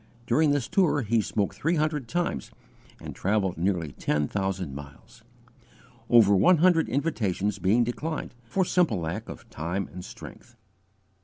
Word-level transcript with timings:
During 0.25 0.49
this 0.49 0.67
tour 0.67 1.03
he 1.03 1.21
spoke 1.21 1.53
three 1.53 1.75
hundred 1.75 2.07
times, 2.07 2.49
and 2.99 3.13
travelled 3.13 3.55
nearly 3.59 3.91
ten 3.91 4.27
thousand 4.27 4.73
miles; 4.73 5.21
over 6.09 6.35
one 6.35 6.57
hundred 6.57 6.89
invitations 6.89 7.59
being 7.59 7.83
declined, 7.83 8.33
for 8.43 8.65
simple 8.65 8.97
lack 8.99 9.29
of 9.29 9.47
time 9.51 9.87
and 9.93 10.03
strength. 10.03 10.55